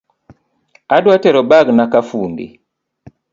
[0.95, 2.45] Adwa tero bagna kafundi